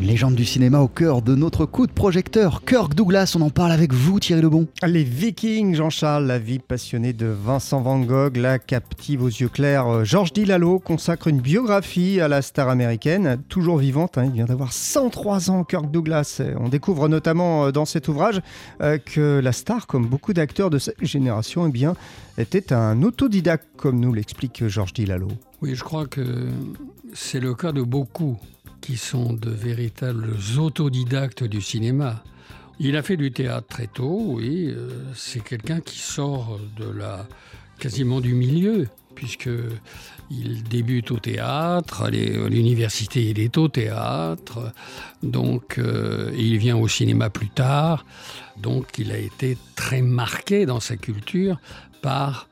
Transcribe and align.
Une 0.00 0.06
légende 0.06 0.34
du 0.34 0.46
cinéma 0.46 0.80
au 0.80 0.88
cœur 0.88 1.20
de 1.20 1.34
notre 1.34 1.66
coup 1.66 1.86
de 1.86 1.92
projecteur. 1.92 2.64
Kirk 2.64 2.94
Douglas, 2.94 3.34
on 3.38 3.42
en 3.42 3.50
parle 3.50 3.70
avec 3.70 3.92
vous, 3.92 4.18
Thierry 4.18 4.40
Lebon. 4.40 4.66
Les 4.82 5.04
Vikings, 5.04 5.74
Jean-Charles, 5.74 6.24
la 6.24 6.38
vie 6.38 6.58
passionnée 6.58 7.12
de 7.12 7.26
Vincent 7.26 7.82
Van 7.82 8.00
Gogh, 8.00 8.38
la 8.38 8.58
captive 8.58 9.22
aux 9.22 9.28
yeux 9.28 9.50
clairs. 9.50 9.86
Euh, 9.88 10.04
Georges 10.04 10.32
Dilalo 10.32 10.78
consacre 10.78 11.28
une 11.28 11.42
biographie 11.42 12.18
à 12.18 12.28
la 12.28 12.40
star 12.40 12.70
américaine, 12.70 13.42
toujours 13.50 13.76
vivante. 13.76 14.16
hein, 14.16 14.24
il 14.24 14.32
vient 14.32 14.46
d'avoir 14.46 14.72
103 14.72 15.50
ans, 15.50 15.64
Kirk 15.64 15.90
Douglas. 15.90 16.40
On 16.58 16.70
découvre 16.70 17.06
notamment 17.08 17.66
euh, 17.66 17.70
dans 17.70 17.84
cet 17.84 18.08
ouvrage 18.08 18.40
euh, 18.80 18.96
que 18.96 19.38
la 19.40 19.52
star, 19.52 19.86
comme 19.86 20.06
beaucoup 20.06 20.32
d'acteurs 20.32 20.70
de 20.70 20.78
cette 20.78 21.04
génération, 21.04 21.66
eh 21.66 21.70
bien, 21.70 21.92
était 22.38 22.72
un 22.72 23.02
autodidacte, 23.02 23.66
comme 23.76 24.00
nous 24.00 24.14
l'explique 24.14 24.66
Georges 24.66 24.94
Dilalo. 24.94 25.28
Oui, 25.60 25.74
je 25.74 25.84
crois 25.84 26.06
que 26.06 26.48
c'est 27.12 27.40
le 27.40 27.54
cas 27.54 27.72
de 27.72 27.82
beaucoup 27.82 28.38
qui 28.90 28.96
sont 28.96 29.34
de 29.34 29.50
véritables 29.50 30.34
autodidactes 30.58 31.44
du 31.44 31.60
cinéma. 31.60 32.24
Il 32.80 32.96
a 32.96 33.04
fait 33.04 33.16
du 33.16 33.30
théâtre 33.30 33.68
très 33.68 33.86
tôt, 33.86 34.32
oui. 34.34 34.66
euh, 34.66 34.88
C'est 35.14 35.44
quelqu'un 35.44 35.80
qui 35.80 36.00
sort 36.00 36.58
de 36.76 36.90
la 36.90 37.28
quasiment 37.78 38.20
du 38.20 38.34
milieu, 38.34 38.88
puisque 39.14 39.48
il 40.28 40.64
débute 40.64 41.12
au 41.12 41.20
théâtre, 41.20 42.02
à 42.02 42.10
l'université 42.10 43.30
il 43.30 43.38
est 43.38 43.56
au 43.58 43.68
théâtre, 43.68 44.72
donc 45.22 45.78
euh, 45.78 46.32
il 46.36 46.58
vient 46.58 46.76
au 46.76 46.88
cinéma 46.88 47.30
plus 47.30 47.50
tard, 47.50 48.04
donc 48.56 48.98
il 48.98 49.12
a 49.12 49.18
été 49.18 49.56
très 49.76 50.02
marqué 50.02 50.66
dans 50.66 50.80
sa 50.80 50.96
culture 50.96 51.60
par 52.02 52.48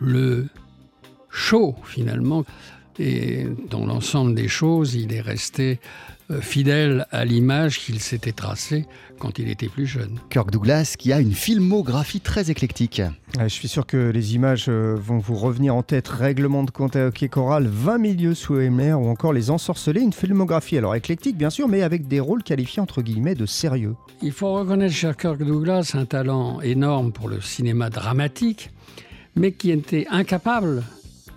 le 0.00 0.46
show 1.28 1.76
finalement. 1.84 2.46
Et 2.98 3.46
dans 3.70 3.86
l'ensemble 3.86 4.34
des 4.34 4.48
choses, 4.48 4.94
il 4.94 5.12
est 5.12 5.20
resté 5.20 5.80
euh, 6.30 6.40
fidèle 6.40 7.06
à 7.10 7.24
l'image 7.26 7.80
qu'il 7.80 8.00
s'était 8.00 8.32
tracée 8.32 8.86
quand 9.18 9.38
il 9.38 9.50
était 9.50 9.68
plus 9.68 9.86
jeune. 9.86 10.18
Kirk 10.30 10.50
Douglas 10.50 10.94
qui 10.98 11.12
a 11.12 11.20
une 11.20 11.34
filmographie 11.34 12.20
très 12.20 12.50
éclectique. 12.50 13.02
Je 13.38 13.48
suis 13.48 13.68
sûr 13.68 13.84
que 13.84 14.10
les 14.10 14.34
images 14.34 14.66
euh, 14.68 14.96
vont 14.96 15.18
vous 15.18 15.34
revenir 15.34 15.74
en 15.74 15.82
tête. 15.82 16.08
Règlement 16.08 16.62
de 16.62 16.70
compte 16.70 16.96
à 16.96 17.08
hockey 17.08 17.28
choral, 17.28 17.66
20 17.66 17.98
milieux 17.98 18.34
sous 18.34 18.54
Himmler 18.54 18.94
ou 18.94 19.08
encore 19.08 19.34
Les 19.34 19.50
Ensorcelés, 19.50 20.00
une 20.00 20.14
filmographie 20.14 20.78
alors 20.78 20.94
éclectique 20.94 21.36
bien 21.36 21.50
sûr, 21.50 21.68
mais 21.68 21.82
avec 21.82 22.08
des 22.08 22.20
rôles 22.20 22.42
qualifiés 22.42 22.80
entre 22.80 23.02
guillemets 23.02 23.34
de 23.34 23.44
sérieux. 23.44 23.94
Il 24.22 24.32
faut 24.32 24.54
reconnaître 24.54 24.94
chez 24.94 25.12
Kirk 25.18 25.42
Douglas 25.42 25.92
un 25.94 26.06
talent 26.06 26.60
énorme 26.62 27.12
pour 27.12 27.28
le 27.28 27.42
cinéma 27.42 27.90
dramatique, 27.90 28.70
mais 29.36 29.52
qui 29.52 29.72
était 29.72 30.06
incapable 30.10 30.84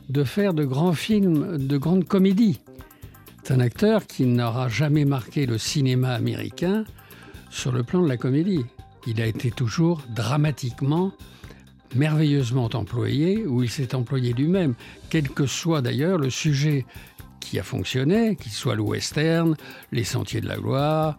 de 0.09 0.23
faire 0.23 0.53
de 0.53 0.63
grands 0.63 0.94
films, 0.94 1.58
de 1.58 1.77
grandes 1.77 2.05
comédies. 2.05 2.59
C'est 3.44 3.53
un 3.53 3.59
acteur 3.59 4.05
qui 4.08 4.25
n'aura 4.25 4.67
jamais 4.67 5.05
marqué 5.05 5.45
le 5.45 5.58
cinéma 5.58 6.13
américain 6.13 6.83
sur 7.50 7.72
le 7.72 7.83
plan 7.83 8.02
de 8.02 8.08
la 8.08 8.17
comédie. 8.17 8.66
Il 9.05 9.22
a 9.22 9.25
été 9.25 9.52
toujours 9.52 10.02
dramatiquement, 10.13 11.13
merveilleusement 11.95 12.69
employé, 12.73 13.45
où 13.45 13.63
il 13.63 13.69
s'est 13.69 13.95
employé 13.95 14.33
lui-même, 14.33 14.75
quel 15.09 15.30
que 15.30 15.45
soit 15.45 15.81
d'ailleurs 15.81 16.17
le 16.17 16.30
sujet 16.30 16.85
qui 17.39 17.58
a 17.58 17.63
fonctionné, 17.63 18.35
qu'il 18.35 18.52
soit 18.52 18.75
le 18.75 18.81
western, 18.81 19.55
les 19.94 20.03
Sentiers 20.03 20.41
de 20.41 20.47
la 20.47 20.58
Gloire 20.58 21.17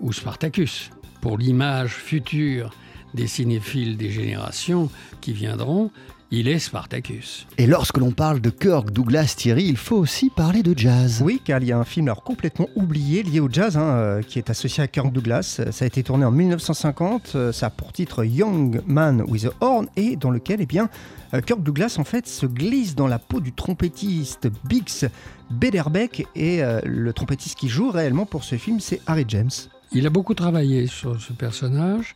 ou 0.00 0.12
Spartacus. 0.12 0.90
Pour 1.22 1.38
l'image 1.38 1.94
future 1.94 2.74
des 3.14 3.26
cinéphiles 3.26 3.96
des 3.96 4.10
générations 4.10 4.90
qui 5.22 5.32
viendront, 5.32 5.90
il 6.32 6.46
est 6.46 6.58
Spartacus. 6.60 7.46
Et 7.58 7.66
lorsque 7.66 7.98
l'on 7.98 8.12
parle 8.12 8.40
de 8.40 8.50
Kirk 8.50 8.90
Douglas, 8.92 9.34
Thierry, 9.36 9.64
il 9.64 9.76
faut 9.76 9.96
aussi 9.96 10.30
parler 10.30 10.62
de 10.62 10.78
jazz. 10.78 11.20
Oui, 11.24 11.40
car 11.44 11.60
il 11.60 11.66
y 11.68 11.72
a 11.72 11.78
un 11.78 11.84
film 11.84 12.06
alors 12.06 12.22
complètement 12.22 12.68
oublié 12.76 13.22
lié 13.22 13.40
au 13.40 13.48
jazz 13.50 13.76
hein, 13.76 13.82
euh, 13.82 14.22
qui 14.22 14.38
est 14.38 14.48
associé 14.48 14.82
à 14.82 14.86
Kirk 14.86 15.12
Douglas. 15.12 15.60
Ça 15.70 15.84
a 15.84 15.86
été 15.86 16.02
tourné 16.04 16.24
en 16.24 16.30
1950. 16.30 17.32
euh, 17.34 17.52
Ça 17.52 17.66
a 17.66 17.70
pour 17.70 17.92
titre 17.92 18.24
Young 18.24 18.80
Man 18.86 19.22
with 19.26 19.46
a 19.46 19.50
Horn 19.60 19.88
et 19.96 20.14
dans 20.16 20.30
lequel, 20.30 20.60
eh 20.60 20.66
bien, 20.66 20.88
euh, 21.34 21.40
Kirk 21.40 21.62
Douglas 21.62 21.96
en 21.98 22.04
fait 22.04 22.28
se 22.28 22.46
glisse 22.46 22.94
dans 22.94 23.08
la 23.08 23.18
peau 23.18 23.40
du 23.40 23.52
trompettiste 23.52 24.48
Bix 24.68 25.06
Beiderbecke 25.50 26.26
et 26.36 26.62
euh, 26.62 26.80
le 26.84 27.12
trompettiste 27.12 27.58
qui 27.58 27.68
joue 27.68 27.90
réellement 27.90 28.24
pour 28.26 28.44
ce 28.44 28.54
film, 28.56 28.78
c'est 28.78 29.00
Harry 29.06 29.24
James. 29.26 29.50
Il 29.92 30.06
a 30.06 30.10
beaucoup 30.10 30.34
travaillé 30.34 30.86
sur 30.86 31.20
ce 31.20 31.32
personnage. 31.32 32.14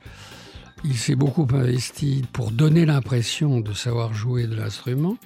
Il 0.84 0.96
s'est 0.96 1.14
beaucoup 1.14 1.46
investi 1.50 2.24
pour 2.32 2.50
donner 2.50 2.84
l'impression 2.84 3.60
de 3.60 3.72
savoir 3.72 4.12
jouer 4.12 4.46
de 4.46 4.54
l'instrument. 4.54 5.16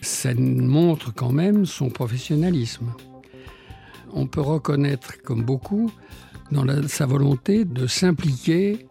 Ça 0.00 0.32
montre 0.34 1.12
quand 1.12 1.30
même 1.30 1.66
son 1.66 1.90
professionnalisme. 1.90 2.86
On 4.14 4.26
peut 4.26 4.40
reconnaître, 4.40 5.20
comme 5.22 5.42
beaucoup, 5.42 5.92
dans 6.50 6.64
sa 6.88 7.04
volonté 7.04 7.66
de 7.66 7.86
s'impliquer 7.86 8.86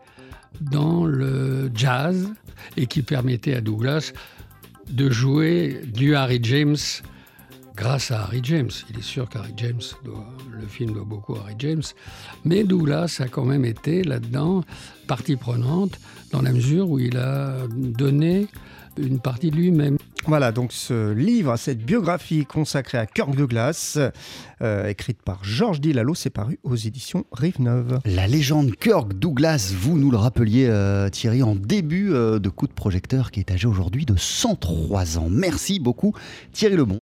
dans 0.61 1.03
le 1.03 1.71
jazz 1.73 2.31
et 2.75 2.85
qui 2.85 3.01
permettait 3.01 3.55
à 3.55 3.61
Douglas 3.61 4.13
de 4.89 5.09
jouer 5.09 5.81
du 5.85 6.15
Harry 6.15 6.39
James 6.43 6.77
grâce 7.77 8.11
à 8.11 8.23
Harry 8.23 8.41
James. 8.43 8.71
Il 8.89 8.97
est 8.97 9.03
sûr 9.03 9.29
qu'Harry 9.29 9.53
James, 9.55 9.81
doit, 10.03 10.27
le 10.51 10.65
film 10.67 10.91
doit 10.91 11.05
beaucoup 11.05 11.35
à 11.35 11.41
Harry 11.43 11.55
James, 11.59 11.83
mais 12.43 12.63
Douglas 12.63 13.19
a 13.19 13.27
quand 13.27 13.45
même 13.45 13.63
été 13.63 14.03
là-dedans 14.03 14.63
partie 15.07 15.37
prenante 15.37 15.99
dans 16.31 16.41
la 16.41 16.51
mesure 16.51 16.89
où 16.89 16.99
il 16.99 17.15
a 17.17 17.55
donné 17.69 18.47
une 18.97 19.19
partie 19.19 19.51
de 19.51 19.55
lui-même. 19.55 19.97
Voilà, 20.25 20.51
donc 20.51 20.73
ce 20.73 21.13
livre, 21.13 21.55
cette 21.55 21.85
biographie 21.85 22.45
consacrée 22.45 22.97
à 22.97 23.05
Kirk 23.05 23.33
Douglas, 23.33 23.97
euh, 24.61 24.87
écrite 24.89 25.21
par 25.21 25.43
Georges 25.43 25.79
Dilalo, 25.79 26.15
c'est 26.15 26.29
paru 26.29 26.59
aux 26.63 26.75
éditions 26.75 27.25
Rive 27.31 27.61
Neuve. 27.61 27.99
La 28.03 28.27
légende 28.27 28.75
Kirk 28.75 29.13
Douglas, 29.13 29.71
vous 29.77 29.97
nous 29.97 30.11
le 30.11 30.17
rappeliez 30.17 30.67
euh, 30.67 31.07
Thierry 31.09 31.43
en 31.43 31.55
début 31.55 32.11
euh, 32.11 32.39
de 32.39 32.49
coup 32.49 32.67
de 32.67 32.73
projecteur 32.73 33.31
qui 33.31 33.39
est 33.39 33.51
âgé 33.51 33.67
aujourd'hui 33.67 34.05
de 34.05 34.15
103 34.17 35.17
ans. 35.17 35.27
Merci 35.29 35.79
beaucoup 35.79 36.13
Thierry 36.51 36.75
Lebon. 36.75 36.95